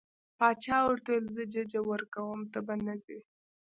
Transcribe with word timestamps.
باچا 0.37 0.77
ورته 0.83 1.07
وویل 1.11 1.25
زه 1.35 1.43
ججه 1.53 1.81
ورکوم 1.89 2.39
ته 2.51 2.59
به 2.65 2.73
نه 2.85 2.95
ځې. 3.03 3.19